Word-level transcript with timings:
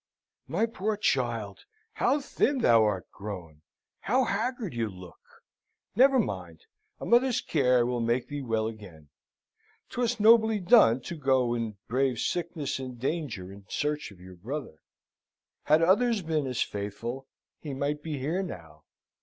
"My 0.47 0.65
poor 0.65 0.97
child! 0.97 1.59
How 1.93 2.21
thin 2.21 2.57
thou 2.57 2.83
art 2.83 3.05
grown 3.11 3.61
how 3.99 4.23
haggard 4.23 4.73
you 4.73 4.89
look! 4.89 5.43
Never 5.95 6.17
mind. 6.17 6.65
A 6.99 7.05
mother's 7.05 7.39
care 7.39 7.85
will 7.85 7.99
make 7.99 8.27
thee 8.27 8.41
well 8.41 8.65
again. 8.65 9.09
'Twas 9.89 10.19
nobly 10.19 10.59
done 10.59 11.01
to 11.01 11.15
go 11.15 11.53
and 11.53 11.75
brave 11.87 12.17
sickness 12.17 12.79
and 12.79 12.97
danger 12.99 13.51
in 13.53 13.67
search 13.69 14.09
of 14.09 14.19
your 14.19 14.37
brother. 14.37 14.79
Had 15.65 15.83
others 15.83 16.23
been 16.23 16.47
as 16.47 16.63
faithful, 16.63 17.27
he 17.59 17.75
might 17.75 18.01
be 18.01 18.17
here 18.17 18.41
now. 18.41 18.85